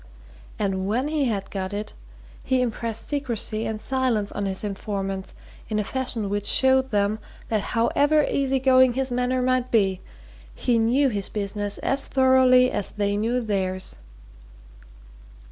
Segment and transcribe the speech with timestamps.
[0.57, 1.93] And when he had got it,
[2.43, 5.35] he impressed secrecy and silence on his informants
[5.69, 10.01] in a fashion which showed them that however easy going his manner might be,
[10.55, 13.97] he knew his business as thoroughly as they knew theirs.